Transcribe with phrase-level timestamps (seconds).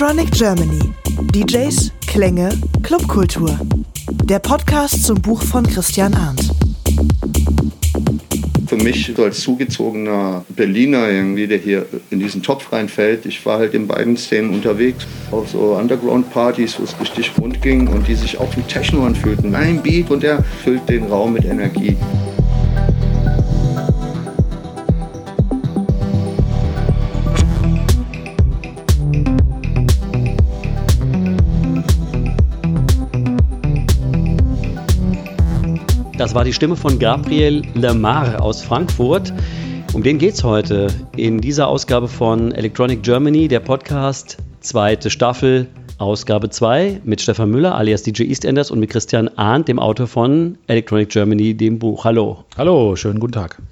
[0.00, 0.78] Electronic Germany.
[1.34, 2.50] DJs, Klänge,
[2.84, 3.58] Clubkultur.
[4.26, 6.52] Der Podcast zum Buch von Christian Arndt.
[8.68, 13.58] Für mich so als zugezogener Berliner irgendwie, der hier in diesen Topf reinfällt, ich war
[13.58, 18.14] halt in beiden Szenen unterwegs, auf so Underground-Partys, wo es richtig rund ging und die
[18.14, 19.52] sich auch wie Techno anfühlten.
[19.56, 21.96] Ein Beat und der füllt den Raum mit Energie.
[36.18, 39.32] Das war die Stimme von Gabriel Lemar aus Frankfurt.
[39.92, 45.68] Um den geht's heute in dieser Ausgabe von Electronic Germany, der Podcast, zweite Staffel,
[45.98, 50.58] Ausgabe 2 mit Stefan Müller alias DJ EastEnders und mit Christian Arndt, dem Autor von
[50.66, 52.04] Electronic Germany, dem Buch.
[52.04, 52.44] Hallo.
[52.56, 53.62] Hallo, schönen guten Tag.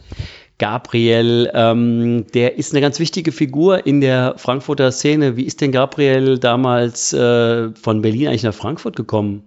[0.58, 5.36] Gabriel, ähm, der ist eine ganz wichtige Figur in der Frankfurter Szene.
[5.36, 9.42] Wie ist denn Gabriel damals äh, von Berlin eigentlich nach Frankfurt gekommen?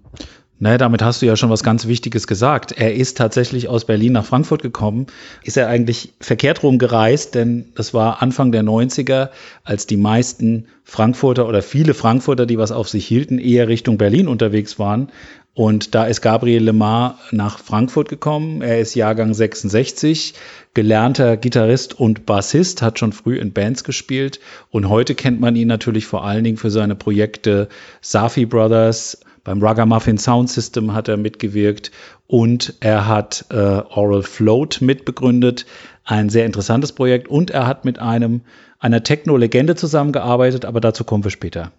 [0.61, 2.73] Naja, damit hast du ja schon was ganz Wichtiges gesagt.
[2.73, 5.07] Er ist tatsächlich aus Berlin nach Frankfurt gekommen.
[5.41, 9.29] Ist er eigentlich verkehrt rum gereist, denn das war Anfang der 90er,
[9.63, 14.27] als die meisten Frankfurter oder viele Frankfurter, die was auf sich hielten, eher Richtung Berlin
[14.27, 15.09] unterwegs waren.
[15.53, 18.61] Und da ist Gabriel Lemar nach Frankfurt gekommen.
[18.61, 20.33] Er ist Jahrgang 66,
[20.73, 24.41] gelernter Gitarrist und Bassist, hat schon früh in Bands gespielt.
[24.71, 27.69] Und heute kennt man ihn natürlich vor allen Dingen für seine Projekte
[28.01, 29.19] Safi Brothers,
[29.49, 31.89] beim Ragamuffin Sound System hat er mitgewirkt
[32.27, 35.65] und er hat äh, Oral Float mitbegründet,
[36.03, 38.41] ein sehr interessantes Projekt und er hat mit einem
[38.77, 41.71] einer Techno-Legende zusammengearbeitet, aber dazu kommen wir später.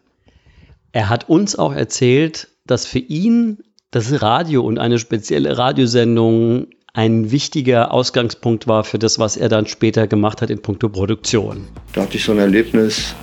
[0.91, 3.59] Er hat uns auch erzählt, dass für ihn
[3.93, 9.67] das Radio und eine spezielle Radiosendung ein wichtiger Ausgangspunkt war für das, was er dann
[9.67, 11.69] später gemacht hat in puncto Produktion.
[11.92, 13.14] Da hatte ich so ein Erlebnis,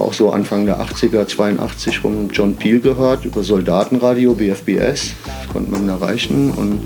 [0.00, 5.70] auch so Anfang der 80er, 82 rum John Peel gehört über Soldatenradio, BFBS, das konnte
[5.70, 6.80] man erreichen und,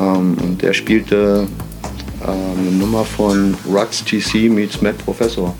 [0.00, 1.46] ähm, und der spielte
[2.22, 5.54] äh, eine Nummer von Ruts TC meets Matt Professor.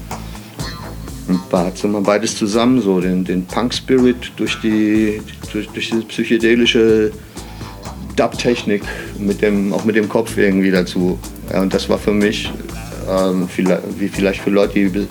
[1.29, 5.21] Und da hat man beides zusammen, so den, den Punk-Spirit durch, die,
[5.53, 7.13] durch, durch diese psychedelische
[8.17, 8.83] Dub-Technik,
[9.73, 11.19] auch mit dem Kopf irgendwie dazu.
[11.53, 12.51] Ja, und das war für mich,
[13.09, 13.49] ähm,
[13.99, 15.07] wie vielleicht für Leute, die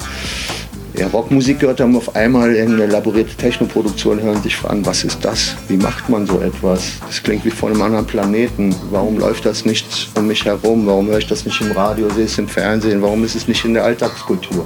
[0.97, 5.55] ja, Rockmusik gehört haben, auf einmal irgendeine laborierte Technoproduktion hören sich fragen, was ist das?
[5.67, 6.93] Wie macht man so etwas?
[7.07, 8.75] Das klingt wie von einem anderen Planeten.
[8.89, 10.85] Warum läuft das nicht um mich herum?
[10.85, 13.01] Warum höre ich das nicht im Radio, sehe es im Fernsehen?
[13.01, 14.65] Warum ist es nicht in der Alltagskultur?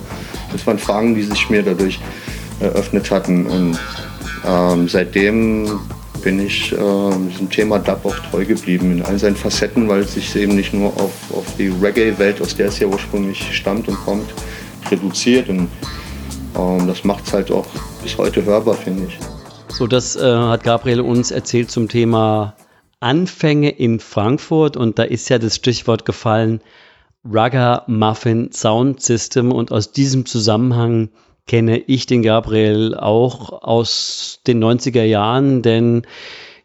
[0.52, 2.00] Das waren Fragen, die sich mir dadurch
[2.60, 3.46] eröffnet hatten.
[3.46, 3.80] Und
[4.48, 5.80] ähm, seitdem
[6.24, 6.78] bin ich äh,
[7.30, 10.74] diesem Thema Dub auch treu geblieben in all seinen Facetten, weil es sich eben nicht
[10.74, 14.34] nur auf, auf die Reggae-Welt, aus der es ja ursprünglich stammt und kommt,
[14.90, 15.50] reduziert.
[15.50, 15.68] Und
[16.58, 17.66] ähm, das macht es halt auch
[18.04, 19.20] bis heute hörbar, finde ich.
[19.70, 22.56] So, das äh, hat Gabriel uns erzählt zum Thema
[23.00, 26.62] Anfänge in Frankfurt und da ist ja das Stichwort gefallen,
[27.26, 31.10] Rugger Muffin Sound System und aus diesem Zusammenhang
[31.48, 36.04] kenne ich den Gabriel auch aus den 90er Jahren, denn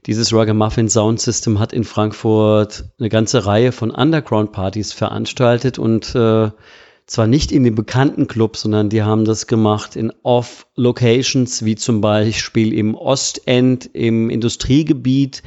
[0.07, 5.79] dieses Rugger Muffin Sound System hat in Frankfurt eine ganze Reihe von Underground Partys veranstaltet
[5.79, 6.51] und äh,
[7.11, 12.01] zwar nicht in den bekannten Clubs, sondern die haben das gemacht in Off-Locations, wie zum
[12.01, 15.43] Beispiel im Ostend, im Industriegebiet.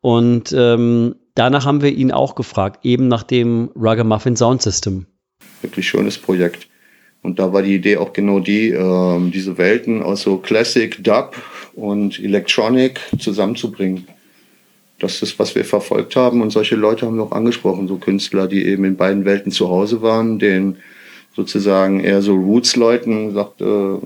[0.00, 5.06] Und ähm, danach haben wir ihn auch gefragt, eben nach dem Ragamuffin Sound System.
[5.60, 6.68] Wirklich schönes Projekt.
[7.20, 11.36] Und da war die Idee auch genau die, äh, diese Welten aus so Classic, Dub
[11.74, 14.08] und Electronic zusammenzubringen.
[14.98, 16.40] Das ist, was wir verfolgt haben.
[16.40, 19.68] Und solche Leute haben wir auch angesprochen, so Künstler, die eben in beiden Welten zu
[19.68, 20.78] Hause waren, denen
[21.34, 23.96] sozusagen eher so Roots-Leuten sagt, äh,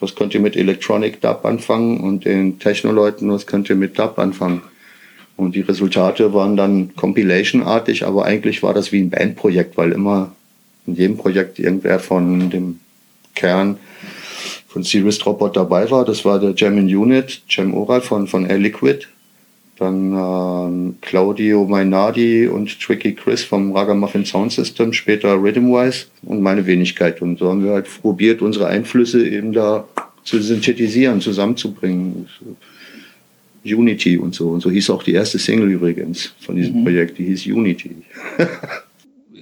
[0.00, 4.18] was könnt ihr mit Electronic Dub anfangen und den Techno-Leuten, was könnt ihr mit Dub
[4.18, 4.62] anfangen.
[5.36, 10.32] Und die Resultate waren dann Compilation-artig, aber eigentlich war das wie ein Bandprojekt, weil immer
[10.86, 12.80] in jedem Projekt irgendwer von dem
[13.34, 13.78] Kern
[14.68, 16.04] von Serious Dropout dabei war.
[16.04, 19.06] Das war der Jam in Unit, Jam Oral von, von Air Liquid.
[19.78, 26.66] Dann ähm, Claudio Mainardi und Tricky Chris vom Ragamuffin Sound System, später Rhythmwise und meine
[26.66, 27.22] Wenigkeit.
[27.22, 29.84] Und so haben wir halt probiert, unsere Einflüsse eben da
[30.24, 32.26] zu synthetisieren, zusammenzubringen.
[33.64, 34.50] Unity und so.
[34.50, 36.84] Und so hieß auch die erste Single übrigens von diesem mhm.
[36.84, 37.90] Projekt, die hieß Unity.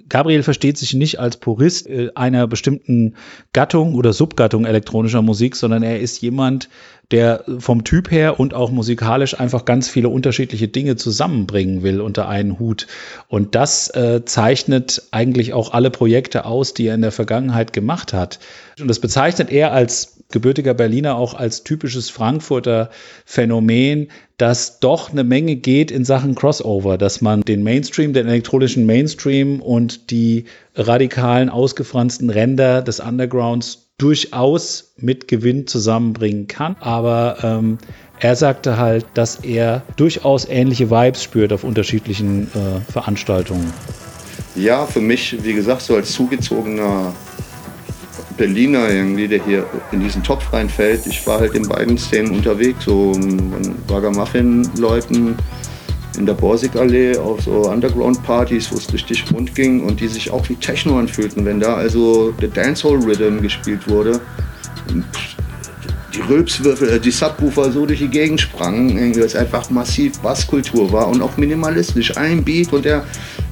[0.08, 3.14] Gabriel versteht sich nicht als Purist äh, einer bestimmten
[3.52, 6.68] Gattung oder Subgattung elektronischer Musik, sondern er ist jemand,
[7.10, 12.28] der vom Typ her und auch musikalisch einfach ganz viele unterschiedliche Dinge zusammenbringen will unter
[12.28, 12.86] einen Hut.
[13.28, 18.12] Und das äh, zeichnet eigentlich auch alle Projekte aus, die er in der Vergangenheit gemacht
[18.12, 18.40] hat.
[18.78, 22.90] Und das bezeichnet er als gebürtiger Berliner auch als typisches Frankfurter
[23.24, 28.84] Phänomen, dass doch eine Menge geht in Sachen Crossover, dass man den Mainstream, den elektronischen
[28.84, 30.44] Mainstream und die
[30.74, 36.76] radikalen, ausgefransten Ränder des Undergrounds durchaus mit Gewinn zusammenbringen kann.
[36.80, 37.78] Aber ähm,
[38.20, 43.72] er sagte halt, dass er durchaus ähnliche Vibes spürt auf unterschiedlichen äh, Veranstaltungen.
[44.54, 47.14] Ja, für mich, wie gesagt, so als zugezogener
[48.36, 51.06] Berliner irgendwie, der hier in diesen Topf reinfällt.
[51.06, 55.36] Ich war halt in beiden Szenen unterwegs, so von Ragamuffin-Leuten
[56.18, 60.48] in der Borsigallee auf so Underground-Partys, wo es richtig rund ging und die sich auch
[60.48, 61.44] wie Techno anfühlten.
[61.44, 64.20] Wenn da also der Dancehall-Rhythm gespielt wurde,
[66.16, 70.92] die Rülpswürfel, äh, die Subwoofer so durch die Gegend sprangen, weil es einfach massiv Basskultur
[70.92, 72.16] war und auch minimalistisch.
[72.16, 73.04] Ein Beat und der,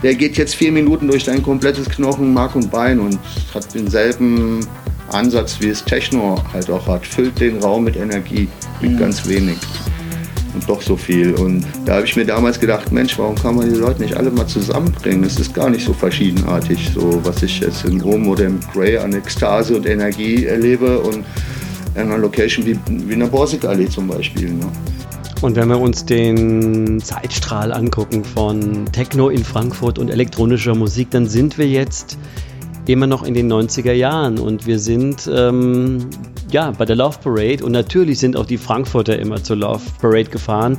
[0.02, 3.18] der geht jetzt vier Minuten durch dein komplettes Knochen, Mark und Bein und
[3.54, 4.66] hat denselben
[5.10, 7.06] Ansatz, wie es Techno halt auch hat.
[7.06, 8.48] Füllt den Raum mit Energie,
[8.80, 8.98] mit mhm.
[8.98, 9.58] ganz wenig.
[10.54, 11.34] Und doch so viel.
[11.34, 14.30] Und da habe ich mir damals gedacht, Mensch, warum kann man die Leute nicht alle
[14.30, 15.24] mal zusammenbringen?
[15.24, 18.96] Es ist gar nicht so verschiedenartig, so was ich jetzt in Rom oder im Grey
[18.96, 21.00] an Ekstase und Energie erlebe.
[21.00, 21.24] Und
[21.94, 24.52] einer Location wie, wie einer Borsigallee zum Beispiel.
[24.52, 24.66] Ne?
[25.40, 31.26] Und wenn wir uns den Zeitstrahl angucken von Techno in Frankfurt und elektronischer Musik, dann
[31.26, 32.16] sind wir jetzt
[32.86, 36.06] immer noch in den 90er Jahren und wir sind ähm,
[36.54, 40.30] ja bei der Love Parade und natürlich sind auch die Frankfurter immer zur Love Parade
[40.30, 40.78] gefahren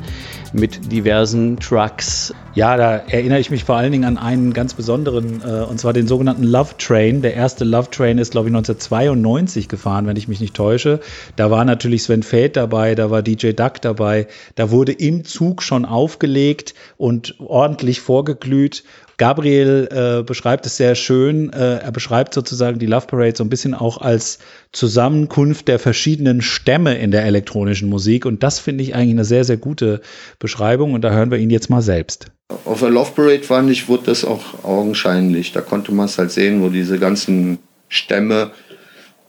[0.54, 2.34] mit diversen Trucks.
[2.54, 5.92] Ja, da erinnere ich mich vor allen Dingen an einen ganz besonderen, äh, und zwar
[5.92, 7.22] den sogenannten Love Train.
[7.22, 11.02] Der erste Love Train ist, glaube ich, 1992 gefahren, wenn ich mich nicht täusche.
[11.36, 14.28] Da war natürlich Sven Feth dabei, da war DJ Duck dabei.
[14.56, 18.86] Da wurde im Zug schon aufgelegt und ordentlich vorgeglüht.
[19.18, 21.52] Gabriel äh, beschreibt es sehr schön.
[21.54, 24.40] Äh, er beschreibt sozusagen die Love Parade so ein bisschen auch als
[24.72, 28.26] Zusammenkunft der verschiedenen Stämme in der elektronischen Musik.
[28.26, 30.02] Und das finde ich eigentlich eine sehr, sehr gute
[30.40, 30.94] Beschreibung.
[30.94, 32.28] Und da hören wir ihn jetzt mal selbst.
[32.66, 35.52] Auf der Love Parade fand ich, wurde das auch augenscheinlich.
[35.52, 38.52] Da konnte man es halt sehen, wo diese ganzen Stämme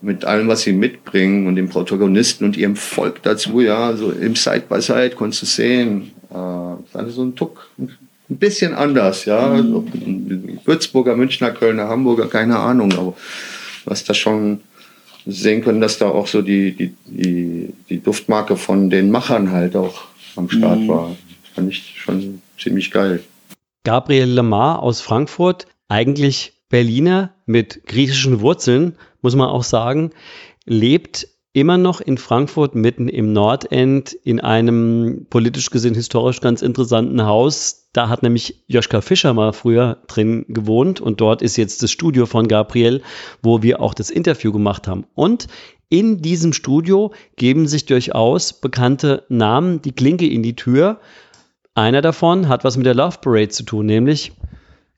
[0.01, 4.37] mit allem, was sie mitbringen und den Protagonisten und ihrem Volk dazu, ja, so im
[4.37, 6.13] Side by Side konntest du sehen.
[6.31, 7.71] Äh, das so ein Tuck,
[8.29, 9.49] bisschen anders, ja.
[9.49, 10.61] Mhm.
[10.65, 13.15] Würzburger, Münchner, Kölner, Hamburger, keine Ahnung, aber
[13.85, 14.61] was da schon
[15.27, 19.77] sehen können, dass da auch so die, die, die, die Duftmarke von den Machern halt
[19.77, 20.05] auch
[20.37, 20.89] am Start mhm.
[20.89, 21.17] war.
[21.55, 23.23] Fand ich schon ziemlich geil.
[23.85, 30.11] Gabriel Lemar aus Frankfurt, eigentlich Berliner mit griechischen Wurzeln, muss man auch sagen,
[30.65, 37.25] lebt immer noch in Frankfurt mitten im Nordend in einem politisch gesehen historisch ganz interessanten
[37.25, 37.89] Haus.
[37.95, 42.27] Da hat nämlich Joschka Fischer mal früher drin gewohnt und dort ist jetzt das Studio
[42.27, 43.01] von Gabriel,
[43.43, 45.07] wo wir auch das Interview gemacht haben.
[45.15, 45.47] Und
[45.89, 51.01] in diesem Studio geben sich durchaus bekannte Namen die Klinke in die Tür.
[51.75, 54.33] Einer davon hat was mit der Love Parade zu tun, nämlich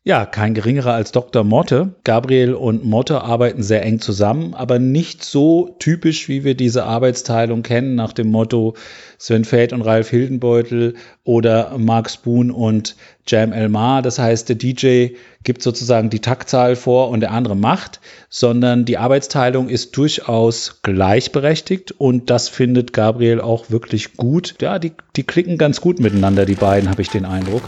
[0.09, 1.45] ja, kein geringerer als Dr.
[1.45, 1.91] Motte.
[2.03, 7.63] Gabriel und Motte arbeiten sehr eng zusammen, aber nicht so typisch, wie wir diese Arbeitsteilung
[7.63, 8.73] kennen, nach dem Motto
[9.19, 10.95] Sven Feld und Ralf Hildenbeutel
[11.25, 12.97] oder Mark Spoon und
[13.27, 14.01] Jam Elmar.
[14.01, 15.09] Das heißt, der DJ
[15.45, 18.01] gibt sozusagen die Taktzahl vor und der andere macht,
[18.31, 24.55] sondern die Arbeitsteilung ist durchaus gleichberechtigt und das findet Gabriel auch wirklich gut.
[24.63, 27.65] Ja, die, die klicken ganz gut miteinander, die beiden, habe ich den Eindruck.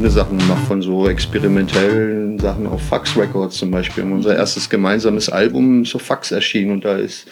[0.00, 4.04] Verschiedene Sachen gemacht, von so experimentellen Sachen auf Fax Records zum Beispiel.
[4.04, 7.26] Unser erstes gemeinsames Album zu Fax erschienen und da ist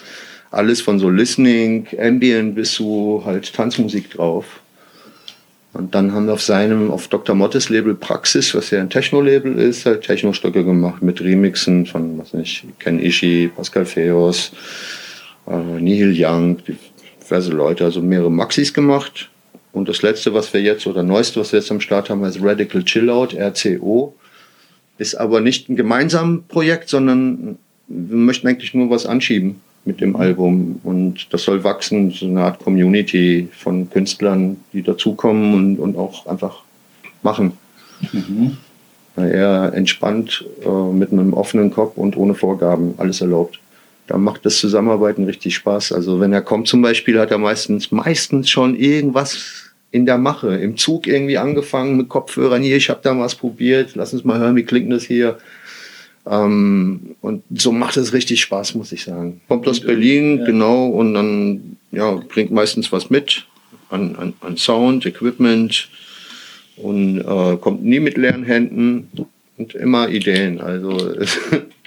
[0.51, 4.45] alles von so Listening, Ambient bis zu halt Tanzmusik drauf.
[5.73, 7.35] Und dann haben wir auf seinem, auf Dr.
[7.35, 12.33] Mottes Label Praxis, was ja ein Techno-Label ist, halt Techno-Stücke gemacht mit Remixen von, was
[12.33, 14.51] nicht, Ken Ishii, Pascal Feos,
[15.47, 16.57] äh, Nihil Young,
[17.23, 19.31] diverse Leute, also mehrere Maxis gemacht.
[19.71, 22.41] Und das letzte, was wir jetzt, oder neueste, was wir jetzt am Start haben, heißt
[22.41, 24.15] Radical Chillout, RCO.
[24.97, 27.57] Ist aber nicht ein gemeinsames Projekt, sondern
[27.87, 30.79] wir möchten eigentlich nur was anschieben mit dem Album.
[30.83, 36.25] Und das soll wachsen, so eine Art Community von Künstlern, die dazukommen und, und auch
[36.25, 36.63] einfach
[37.21, 37.53] machen.
[38.11, 38.57] Mhm.
[39.17, 43.59] Eher entspannt, äh, mit einem offenen Kopf und ohne Vorgaben, alles erlaubt.
[44.09, 45.91] Da macht das Zusammenarbeiten richtig Spaß.
[45.91, 50.55] Also wenn er kommt zum Beispiel, hat er meistens, meistens schon irgendwas in der Mache.
[50.55, 52.63] Im Zug irgendwie angefangen mit Kopfhörern.
[52.63, 53.91] Hier, ich habe da was probiert.
[53.93, 55.37] Lass uns mal hören, wie klingt das hier.
[56.25, 59.41] Ähm, und so macht es richtig Spaß, muss ich sagen.
[59.47, 60.45] Kommt aus Berlin, ja.
[60.45, 63.45] genau, und dann ja, bringt meistens was mit
[63.91, 65.87] an, an, an Sound, Equipment
[66.77, 69.07] und äh, kommt nie mit leeren Händen
[69.55, 70.61] und immer Ideen.
[70.61, 70.97] Also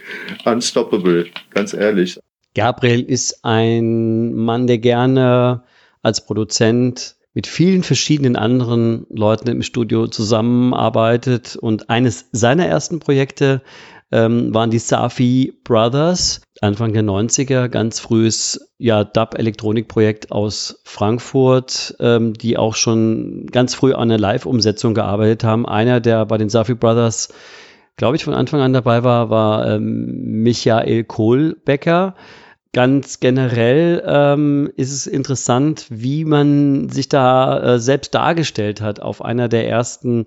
[0.45, 2.19] unstoppable, ganz ehrlich.
[2.55, 5.63] Gabriel ist ein Mann, der gerne
[6.03, 13.63] als Produzent mit vielen verschiedenen anderen Leuten im Studio zusammenarbeitet und eines seiner ersten Projekte
[14.11, 22.35] ähm, waren die Safi Brothers, Anfang der 90er, ganz frühes ja, Dub-Elektronik-Projekt aus Frankfurt, ähm,
[22.35, 25.67] die auch schon ganz früh an einer Live-Umsetzung gearbeitet haben.
[25.67, 27.33] Einer, der bei den Safi Brothers,
[27.97, 32.15] glaube ich, von Anfang an dabei war, war ähm, Michael Kohlbecker.
[32.73, 39.23] Ganz generell ähm, ist es interessant, wie man sich da äh, selbst dargestellt hat auf
[39.23, 40.27] einer der ersten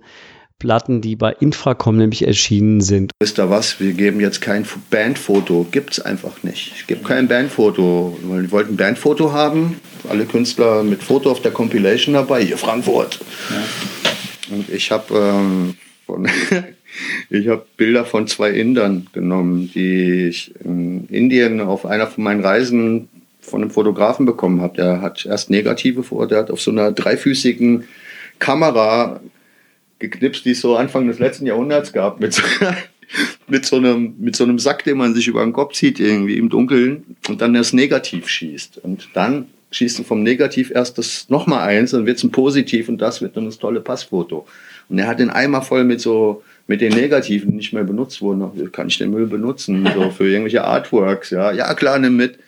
[0.58, 3.12] Platten, die bei Infracom nämlich erschienen sind.
[3.20, 3.78] Wisst ihr was?
[3.78, 5.66] Wir geben jetzt kein Bandfoto.
[5.70, 6.72] Gibt es einfach nicht.
[6.76, 8.16] Ich gebe kein Bandfoto.
[8.22, 9.80] Wir wollten ein Bandfoto haben.
[10.08, 12.42] Alle Künstler mit Foto auf der Compilation dabei.
[12.42, 13.18] Hier Frankfurt.
[13.50, 14.54] Ja.
[14.56, 15.74] Und ich habe ähm,
[17.30, 22.40] ich habe Bilder von zwei Indern genommen, die ich in Indien auf einer von meinen
[22.40, 23.08] Reisen
[23.40, 24.76] von einem Fotografen bekommen habe.
[24.76, 27.84] Der hat erst negative vor, der hat auf so einer dreifüßigen
[28.38, 29.20] Kamera
[29.98, 32.42] geknipst, die es so Anfang des letzten Jahrhunderts gab, mit so,
[33.48, 36.36] mit so, einem, mit so einem Sack, den man sich über den Kopf zieht, irgendwie
[36.36, 38.78] im Dunkeln und dann das Negativ schießt.
[38.78, 42.88] Und dann schießt du vom Negativ erst das nochmal eins, dann wird es ein Positiv
[42.88, 44.46] und das wird dann das tolle Passfoto.
[44.88, 48.72] Und er hat den Eimer voll mit so, mit den Negativen, nicht mehr benutzt wurden.
[48.72, 49.88] Kann ich den Müll benutzen?
[49.94, 51.52] So für irgendwelche Artworks, ja.
[51.52, 52.38] Ja, klar, nimm mit.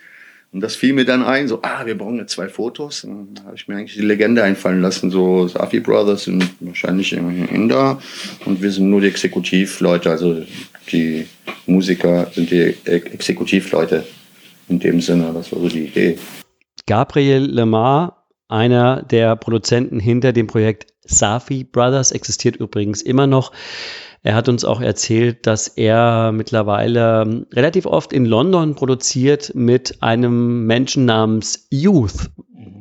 [0.51, 3.05] Und das fiel mir dann ein, so, ah, wir brauchen jetzt zwei Fotos.
[3.05, 7.13] Und dann habe ich mir eigentlich die Legende einfallen lassen, so Safi Brothers sind wahrscheinlich
[7.13, 8.01] in da
[8.47, 10.43] und wir sind nur die Exekutivleute, also
[10.91, 11.27] die
[11.67, 14.07] Musiker sind die Exekutivleute
[14.69, 16.19] in dem Sinne, das war so die Idee.
[16.87, 23.53] Gabriel Lemar, einer der Produzenten hinter dem Projekt Safi Brothers, existiert übrigens immer noch.
[24.23, 30.03] Er hat uns auch erzählt, dass er mittlerweile ähm, relativ oft in London produziert mit
[30.03, 32.31] einem Menschen namens Youth.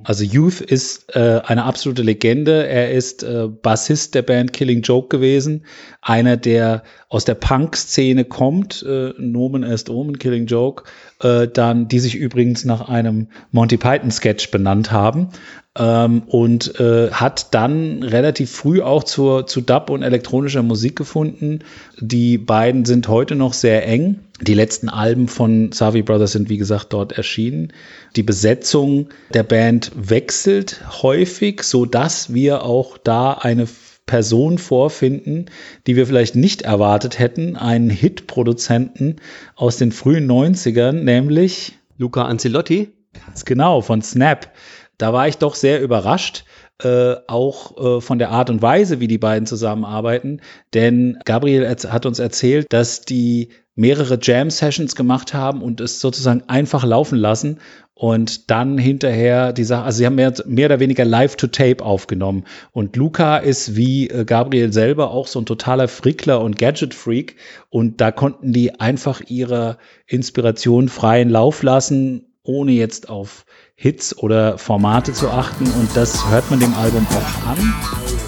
[0.04, 2.66] Also Youth ist äh, eine absolute Legende.
[2.66, 5.66] Er ist äh, Bassist der Band Killing Joke gewesen.
[6.08, 8.82] Einer, der aus der Punk-Szene kommt.
[8.82, 10.86] Äh, Nomen est Omen, Killing Joke.
[11.22, 15.32] Äh, dann, die sich übrigens nach einem Monty Python-Sketch benannt haben
[15.78, 21.60] ähm, und äh, hat dann relativ früh auch zur, zu Dub und elektronischer Musik gefunden.
[22.00, 24.20] Die beiden sind heute noch sehr eng.
[24.40, 27.74] Die letzten Alben von Savi Brothers sind, wie gesagt, dort erschienen.
[28.16, 33.68] Die Besetzung der Band wechselt häufig, so dass wir auch da eine
[34.08, 35.46] Person vorfinden,
[35.86, 39.18] die wir vielleicht nicht erwartet hätten, einen Hit-Produzenten
[39.56, 42.90] aus den frühen 90ern, nämlich Luca Ancelotti.
[43.26, 44.52] Ganz genau, von Snap
[44.98, 46.44] da war ich doch sehr überrascht,
[46.84, 50.42] äh, auch äh, von der Art und Weise, wie die beiden zusammenarbeiten.
[50.74, 56.84] Denn Gabriel hat uns erzählt, dass die mehrere Jam-Sessions gemacht haben und es sozusagen einfach
[56.84, 57.60] laufen lassen
[57.94, 62.44] und dann hinterher die Sache, also sie haben mehr, mehr oder weniger Live-to-Tape aufgenommen.
[62.72, 67.38] Und Luca ist wie äh, Gabriel selber auch so ein totaler Frickler und Gadget-Freak.
[67.70, 73.46] Und da konnten die einfach ihre Inspiration freien Lauf lassen, ohne jetzt auf
[73.80, 78.27] Hits oder Formate zu achten und das hört man dem Album auch an.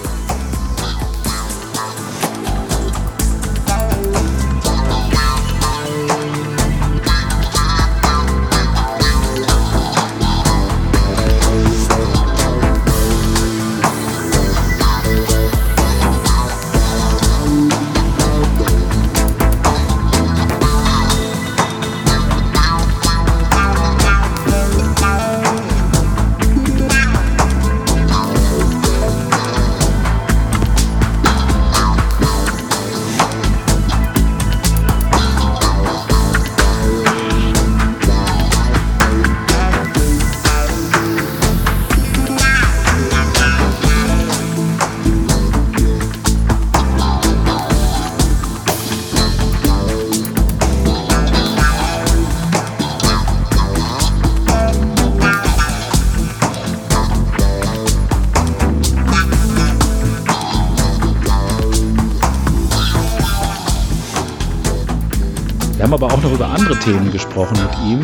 [66.50, 68.00] Andere Themen gesprochen mit ihm.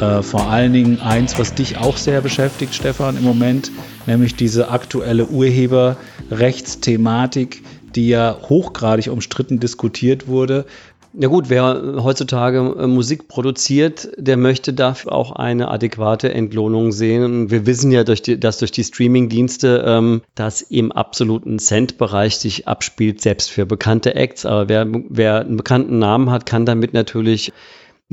[0.00, 3.72] Äh, vor allen Dingen eins, was dich auch sehr beschäftigt, Stefan, im Moment,
[4.06, 7.64] nämlich diese aktuelle Urheberrechtsthematik,
[7.94, 10.66] die ja hochgradig umstritten diskutiert wurde.
[11.20, 17.50] Ja gut, wer heutzutage äh, Musik produziert, der möchte dafür auch eine adäquate Entlohnung sehen.
[17.50, 22.68] wir wissen ja, durch die, dass durch die Streaming-Dienste ähm, das im absoluten Cent-Bereich sich
[22.68, 24.46] abspielt, selbst für bekannte Acts.
[24.46, 27.52] Aber wer, wer einen bekannten Namen hat, kann damit natürlich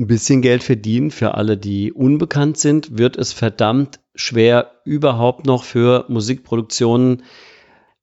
[0.00, 1.12] ein bisschen Geld verdienen.
[1.12, 7.22] Für alle, die unbekannt sind, wird es verdammt schwer, überhaupt noch für Musikproduktionen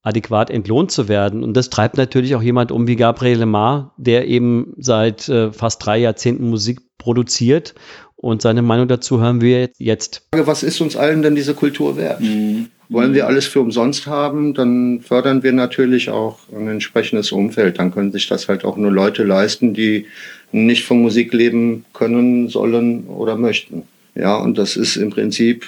[0.03, 1.43] adäquat entlohnt zu werden.
[1.43, 5.83] Und das treibt natürlich auch jemand um wie Gabriel Lemar, der eben seit äh, fast
[5.83, 7.73] drei Jahrzehnten Musik produziert.
[8.15, 10.27] Und seine Meinung dazu hören wir jetzt.
[10.31, 12.21] Was ist uns allen denn diese Kultur wert?
[12.21, 12.67] Mhm.
[12.89, 17.79] Wollen wir alles für umsonst haben, dann fördern wir natürlich auch ein entsprechendes Umfeld.
[17.79, 20.05] Dann können sich das halt auch nur Leute leisten, die
[20.51, 23.83] nicht von Musik leben können, sollen oder möchten.
[24.15, 25.65] Ja, und das ist im Prinzip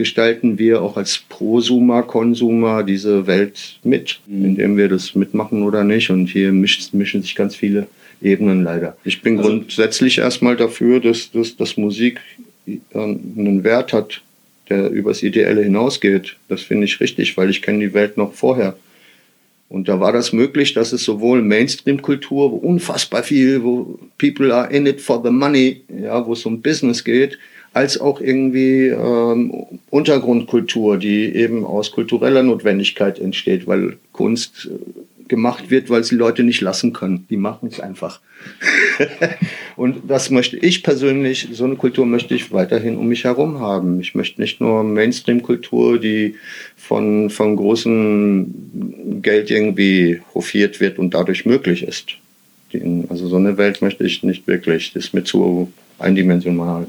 [0.00, 4.44] gestalten wir auch als Prosumer, Konsumer diese Welt mit, mhm.
[4.46, 6.08] indem wir das mitmachen oder nicht.
[6.08, 7.86] Und hier mischt, mischen sich ganz viele
[8.22, 8.96] Ebenen leider.
[9.04, 12.18] Ich bin also, grundsätzlich erstmal dafür, dass, dass, dass Musik
[12.94, 14.22] einen Wert hat,
[14.70, 16.36] der übers Ideelle hinausgeht.
[16.48, 18.78] Das finde ich richtig, weil ich kenne die Welt noch vorher.
[19.68, 24.72] Und da war das möglich, dass es sowohl Mainstream-Kultur, wo unfassbar viel, wo people are
[24.72, 27.38] in it for the money, ja, wo es um Business geht,
[27.72, 35.70] als auch irgendwie ähm, Untergrundkultur, die eben aus kultureller Notwendigkeit entsteht, weil Kunst äh, gemacht
[35.70, 37.26] wird, weil sie Leute nicht lassen können.
[37.30, 38.20] Die machen es einfach.
[39.76, 44.00] und das möchte ich persönlich, so eine Kultur möchte ich weiterhin um mich herum haben.
[44.00, 46.34] Ich möchte nicht nur Mainstream-Kultur, die
[46.76, 52.16] von, von großem Geld irgendwie hofiert wird und dadurch möglich ist.
[53.08, 54.92] also so eine Welt möchte ich nicht wirklich.
[54.92, 56.88] Das ist mir zu eindimensional.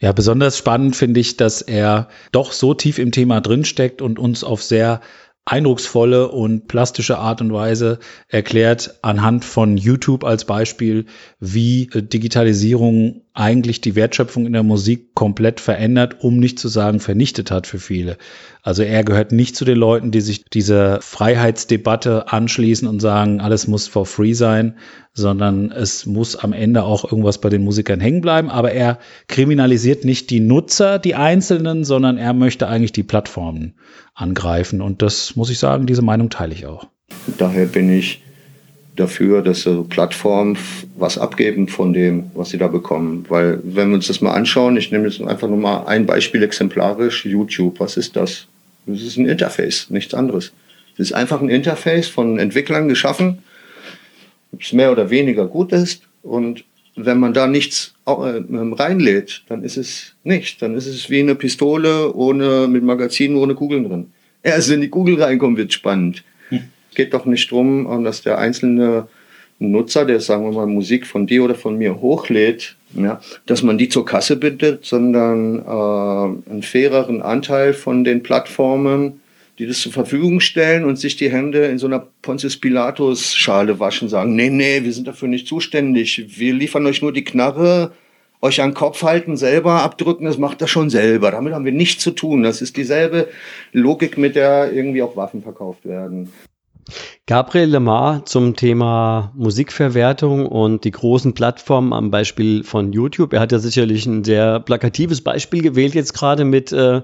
[0.00, 4.42] Ja, besonders spannend finde ich, dass er doch so tief im Thema drinsteckt und uns
[4.44, 5.02] auf sehr
[5.44, 11.06] eindrucksvolle und plastische Art und Weise erklärt anhand von YouTube als Beispiel,
[11.38, 17.50] wie Digitalisierung eigentlich die Wertschöpfung in der Musik komplett verändert, um nicht zu sagen vernichtet
[17.50, 18.18] hat für viele.
[18.62, 23.68] Also er gehört nicht zu den Leuten, die sich dieser Freiheitsdebatte anschließen und sagen, alles
[23.68, 24.76] muss for free sein,
[25.12, 28.50] sondern es muss am Ende auch irgendwas bei den Musikern hängen bleiben.
[28.50, 33.74] Aber er kriminalisiert nicht die Nutzer, die Einzelnen, sondern er möchte eigentlich die Plattformen
[34.14, 34.80] angreifen.
[34.80, 36.88] Und das muss ich sagen, diese Meinung teile ich auch.
[37.38, 38.22] Daher bin ich
[38.96, 40.58] dafür, dass so Plattformen
[40.96, 43.24] was abgeben von dem, was sie da bekommen.
[43.28, 46.42] Weil wenn wir uns das mal anschauen, ich nehme jetzt einfach nur mal ein Beispiel
[46.42, 48.46] exemplarisch, YouTube, was ist das?
[48.86, 50.52] Das ist ein Interface, nichts anderes.
[50.96, 53.38] Das ist einfach ein Interface von Entwicklern geschaffen,
[54.52, 56.02] das mehr oder weniger gut ist.
[56.22, 56.64] Und
[56.96, 60.60] wenn man da nichts äh, reinlädt, dann ist es nicht.
[60.60, 64.12] Dann ist es wie eine Pistole ohne, mit Magazinen ohne Kugeln drin.
[64.42, 66.24] Erst wenn die Kugel reinkommt, wird spannend.
[66.94, 69.08] Geht doch nicht darum, dass der einzelne
[69.60, 73.76] Nutzer, der sagen wir mal Musik von dir oder von mir hochlädt, ja, dass man
[73.76, 79.20] die zur Kasse bittet, sondern äh, einen faireren Anteil von den Plattformen,
[79.58, 83.78] die das zur Verfügung stellen und sich die Hände in so einer Pontius Pilatus Schale
[83.78, 87.92] waschen, sagen, nee, nee, wir sind dafür nicht zuständig, wir liefern euch nur die Knarre,
[88.40, 91.30] euch an den Kopf halten, selber abdrücken, das macht das schon selber.
[91.30, 92.42] Damit haben wir nichts zu tun.
[92.42, 93.28] Das ist dieselbe
[93.72, 96.32] Logik, mit der irgendwie auch Waffen verkauft werden.
[97.26, 103.32] Gabriel Lemar zum Thema Musikverwertung und die großen Plattformen am Beispiel von YouTube.
[103.32, 107.02] Er hat ja sicherlich ein sehr plakatives Beispiel gewählt jetzt gerade mit äh,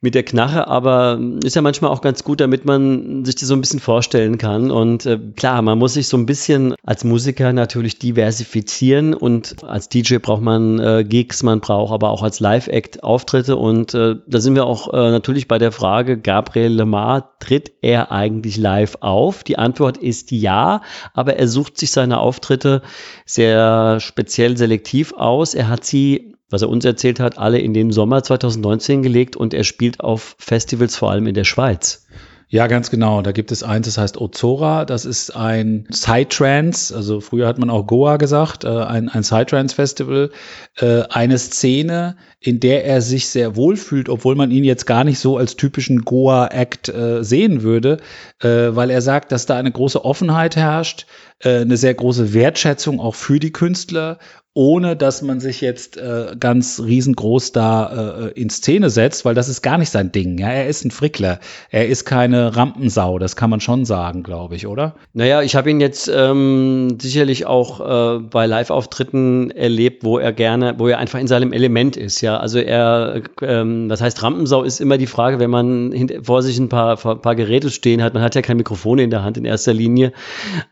[0.00, 3.54] mit der Knarre, aber ist ja manchmal auch ganz gut, damit man sich das so
[3.54, 4.70] ein bisschen vorstellen kann.
[4.70, 9.88] Und äh, klar, man muss sich so ein bisschen als Musiker natürlich diversifizieren und als
[9.88, 13.56] DJ braucht man äh, Gigs, man braucht aber auch als Live-Act Auftritte.
[13.56, 18.12] Und äh, da sind wir auch äh, natürlich bei der Frage, Gabriel Lemar, tritt er
[18.12, 19.44] eigentlich live auf?
[19.44, 20.82] Die Antwort ist ja,
[21.14, 22.82] aber er sucht sich seine Auftritte
[23.24, 25.54] sehr speziell selektiv aus.
[25.54, 29.54] Er hat sie was er uns erzählt hat, alle in den Sommer 2019 gelegt und
[29.54, 32.06] er spielt auf Festivals vor allem in der Schweiz.
[32.48, 33.22] Ja, ganz genau.
[33.22, 34.84] Da gibt es eins, das heißt Ozora.
[34.84, 40.30] Das ist ein Psytrance, also früher hat man auch Goa gesagt, äh, ein, ein Psytrance-Festival.
[40.76, 45.02] Äh, eine Szene, in der er sich sehr wohl fühlt, obwohl man ihn jetzt gar
[45.02, 47.98] nicht so als typischen Goa-Act äh, sehen würde,
[48.40, 51.06] weil er sagt, dass da eine große Offenheit herrscht,
[51.42, 54.18] eine sehr große Wertschätzung auch für die Künstler
[54.56, 59.50] ohne dass man sich jetzt äh, ganz riesengroß da äh, in Szene setzt, weil das
[59.50, 60.38] ist gar nicht sein Ding.
[60.38, 61.40] Ja, er ist ein Frickler.
[61.70, 64.94] Er ist keine Rampensau, das kann man schon sagen, glaube ich, oder?
[65.12, 70.76] Naja, ich habe ihn jetzt ähm, sicherlich auch äh, bei Live-Auftritten erlebt, wo er gerne,
[70.78, 72.22] wo er einfach in seinem Element ist.
[72.22, 76.58] Ja, also er, ähm, das heißt, Rampensau ist immer die Frage, wenn man vor sich
[76.58, 78.14] ein paar, paar Geräte stehen hat.
[78.14, 80.12] Man hat ja kein Mikrofon in der Hand in erster Linie.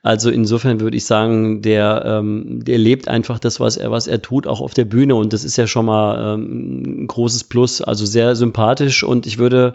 [0.02, 4.06] Also insofern würde ich sagen, der, ähm, der lebt einfach das, was was er, was
[4.06, 5.14] er tut, auch auf der Bühne.
[5.14, 7.80] Und das ist ja schon mal ähm, ein großes Plus.
[7.80, 9.74] Also sehr sympathisch und ich würde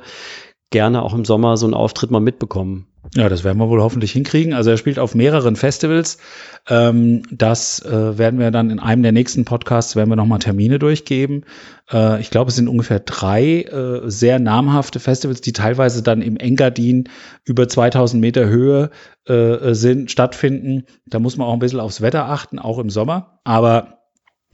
[0.71, 2.87] gerne auch im Sommer so einen Auftritt mal mitbekommen.
[3.15, 4.53] Ja, das werden wir wohl hoffentlich hinkriegen.
[4.53, 6.19] Also er spielt auf mehreren Festivals.
[6.67, 10.77] Ähm, das äh, werden wir dann in einem der nächsten Podcasts, werden wir nochmal Termine
[10.77, 11.43] durchgeben.
[11.91, 16.37] Äh, ich glaube, es sind ungefähr drei äh, sehr namhafte Festivals, die teilweise dann im
[16.37, 17.09] Engadin
[17.45, 18.91] über 2000 Meter Höhe
[19.25, 20.83] äh, sind, stattfinden.
[21.07, 23.39] Da muss man auch ein bisschen aufs Wetter achten, auch im Sommer.
[23.43, 23.98] Aber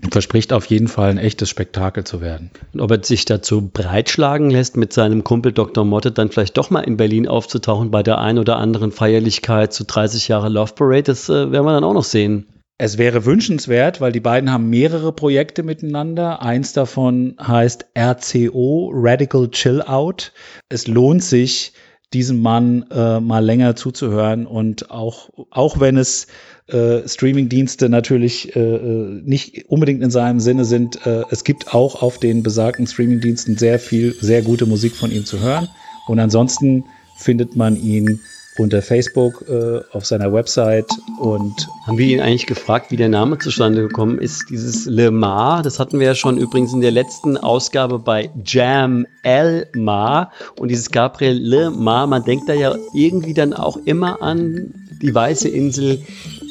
[0.09, 2.51] verspricht auf jeden Fall ein echtes Spektakel zu werden.
[2.73, 5.85] Und ob er sich dazu breitschlagen lässt, mit seinem Kumpel Dr.
[5.85, 9.85] Motte dann vielleicht doch mal in Berlin aufzutauchen bei der ein oder anderen Feierlichkeit zu
[9.85, 12.47] 30 Jahre Love Parade, das äh, werden wir dann auch noch sehen.
[12.77, 16.41] Es wäre wünschenswert, weil die beiden haben mehrere Projekte miteinander.
[16.41, 20.33] Eins davon heißt RCO, Radical Chill Out.
[20.67, 21.71] Es lohnt sich,
[22.11, 26.27] diesem Mann äh, mal länger zuzuhören und auch, auch wenn es
[26.67, 31.05] äh, Streaming-Dienste natürlich äh, äh, nicht unbedingt in seinem Sinne sind.
[31.05, 35.25] Äh, es gibt auch auf den besagten Streaming-Diensten sehr viel, sehr gute Musik von ihm
[35.25, 35.67] zu hören.
[36.07, 36.85] Und ansonsten
[37.17, 38.19] findet man ihn
[38.57, 43.37] unter Facebook äh, auf seiner Website und haben wir ihn eigentlich gefragt, wie der Name
[43.37, 47.37] zustande gekommen ist, dieses Le Mar, das hatten wir ja schon übrigens in der letzten
[47.37, 53.33] Ausgabe bei Jam El Mar und dieses Gabriel Le Mar, man denkt da ja irgendwie
[53.33, 56.01] dann auch immer an die weiße Insel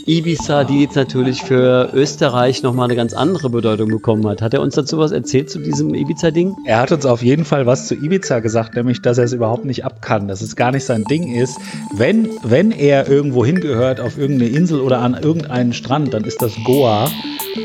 [0.06, 4.42] Ibiza, die jetzt natürlich für Österreich nochmal eine ganz andere Bedeutung bekommen hat.
[4.42, 6.54] Hat er uns dazu was erzählt zu diesem Ibiza-Ding?
[6.66, 9.64] Er hat uns auf jeden Fall was zu Ibiza gesagt, nämlich, dass er es überhaupt
[9.64, 11.58] nicht abkann, dass es gar nicht sein Ding ist.
[11.94, 16.52] Wenn, wenn er irgendwo hingehört, auf irgendeine Insel oder an irgendeinen Strand, dann ist das
[16.64, 17.10] Goa.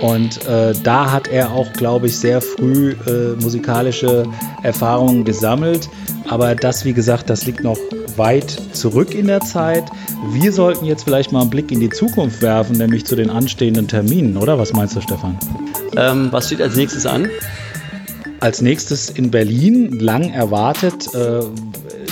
[0.02, 4.24] Und äh, da hat er auch, glaube ich, sehr früh äh, musikalische
[4.64, 5.90] Erfahrungen gesammelt.
[6.30, 7.78] Aber das, wie gesagt, das liegt noch
[8.16, 9.84] weit zurück in der Zeit.
[10.32, 13.88] Wir sollten jetzt vielleicht mal einen Blick in die Zukunft werfen, nämlich zu den anstehenden
[13.88, 14.60] Terminen, oder?
[14.60, 15.38] Was meinst du, Stefan?
[15.98, 17.28] Ähm, was steht als nächstes an?
[18.42, 21.42] Als nächstes in Berlin, lang erwartet, äh,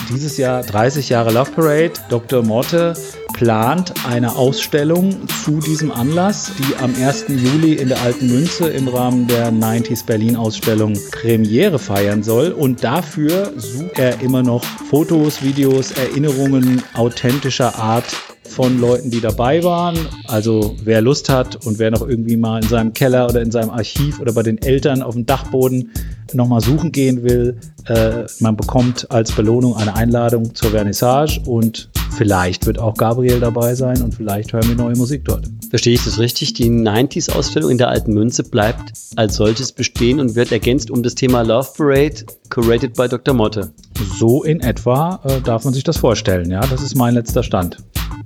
[0.10, 1.94] dieses Jahr 30 Jahre Love Parade.
[2.10, 2.44] Dr.
[2.44, 2.94] Morte
[3.38, 7.26] plant eine Ausstellung zu diesem Anlass, die am 1.
[7.28, 12.52] Juli in der Alten Münze im Rahmen der 90s Berlin Ausstellung Premiere feiern soll.
[12.52, 18.06] Und dafür sucht er immer noch Fotos, Videos, Erinnerungen authentischer Art
[18.42, 20.00] von Leuten, die dabei waren.
[20.28, 23.70] Also wer Lust hat und wer noch irgendwie mal in seinem Keller oder in seinem
[23.70, 25.92] Archiv oder bei den Eltern auf dem Dachboden
[26.34, 32.66] nochmal suchen gehen will, äh, man bekommt als Belohnung eine Einladung zur Vernissage und vielleicht
[32.66, 35.48] wird auch Gabriel dabei sein und vielleicht hören wir neue Musik dort.
[35.70, 36.54] Verstehe ich das richtig?
[36.54, 41.16] Die 90s-Ausstellung in der Alten Münze bleibt als solches bestehen und wird ergänzt um das
[41.16, 43.34] Thema Love Parade, curated by Dr.
[43.34, 43.72] Motte.
[44.18, 46.62] So in etwa äh, darf man sich das vorstellen, ja.
[46.62, 47.78] Das ist mein letzter Stand.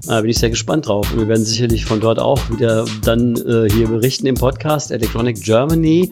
[0.07, 1.11] Da bin ich sehr gespannt drauf.
[1.11, 5.41] Und wir werden sicherlich von dort auch wieder dann äh, hier berichten im Podcast Electronic
[5.41, 6.11] Germany,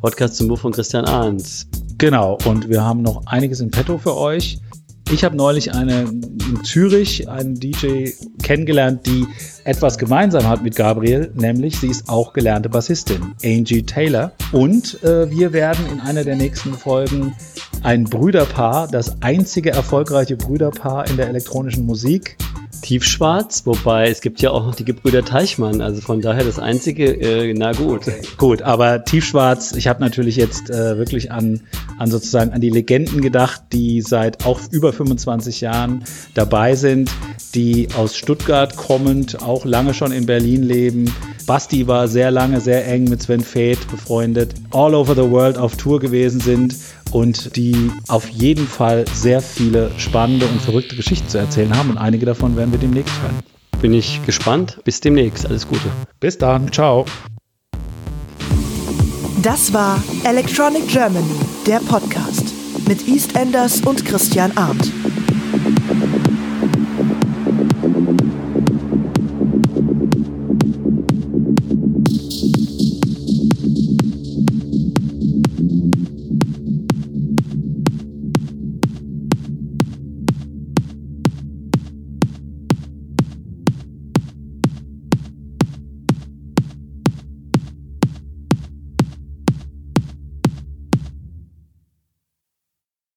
[0.00, 1.66] Podcast zum Buch von Christian Arns.
[1.98, 4.58] Genau, und wir haben noch einiges in petto für euch.
[5.10, 8.10] Ich habe neulich eine in Zürich einen DJ
[8.42, 9.26] kennengelernt, die
[9.64, 14.32] etwas gemeinsam hat mit Gabriel, nämlich sie ist auch gelernte Bassistin, Angie Taylor.
[14.52, 17.34] Und äh, wir werden in einer der nächsten Folgen
[17.82, 22.36] ein Brüderpaar, das einzige erfolgreiche Brüderpaar in der elektronischen Musik,
[22.82, 27.06] tiefschwarz, wobei es gibt ja auch noch die Gebrüder Teichmann, also von daher das einzige,
[27.06, 28.02] äh, na gut.
[28.36, 31.60] Gut, aber tiefschwarz, ich habe natürlich jetzt äh, wirklich an,
[31.98, 36.04] an sozusagen an die Legenden gedacht, die seit auch über 25 Jahren
[36.34, 37.10] dabei sind,
[37.54, 41.12] die aus Stuttgart kommend auch lange schon in Berlin leben.
[41.46, 45.76] Basti war sehr lange sehr eng mit Sven Feth befreundet, all over the world auf
[45.76, 46.76] Tour gewesen sind
[47.12, 51.98] und die auf jeden Fall sehr viele spannende und verrückte Geschichten zu erzählen haben und
[51.98, 53.38] einige davon werden wir demnächst hören.
[53.80, 54.80] Bin ich gespannt.
[54.84, 55.46] Bis demnächst.
[55.46, 55.88] Alles Gute.
[56.18, 56.72] Bis dann.
[56.72, 57.04] Ciao.
[59.42, 61.24] Das war Electronic Germany,
[61.64, 62.52] der Podcast
[62.88, 64.90] mit EastEnders und Christian Arndt.